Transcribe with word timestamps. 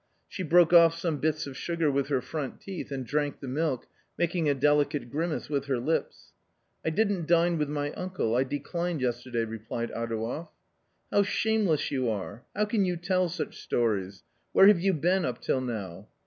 She 0.27 0.41
broke 0.41 0.73
off 0.73 0.97
some 0.97 1.17
bits 1.17 1.45
of 1.45 1.55
sugar 1.55 1.91
with 1.91 2.07
her 2.07 2.21
front 2.21 2.59
teeth 2.59 2.89
and 2.89 3.05
drank 3.05 3.39
the 3.39 3.47
milk, 3.47 3.85
making 4.17 4.49
a 4.49 4.55
delicate 4.55 5.11
grimace 5.11 5.47
with 5.47 5.65
her 5.65 5.77
lips." 5.77 6.33
I 6.83 6.89
didn't 6.89 7.27
dine 7.27 7.59
with 7.59 7.69
my 7.69 7.91
uncle; 7.91 8.35
I 8.35 8.43
declined 8.43 9.01
yesterday," 9.01 9.45
replied 9.45 9.91
Adouev." 9.91 10.47
How 11.11 11.21
shameless 11.21 11.91
you 11.91 12.09
are! 12.09 12.43
How 12.55 12.65
can 12.65 12.83
you 12.83 12.97
tell 12.97 13.29
such 13.29 13.61
stories? 13.61 14.23
Where 14.53 14.65
have 14.65 14.79
you 14.79 14.93
been 14.93 15.23
up 15.23 15.39
till 15.39 15.61
now?" 15.61 16.07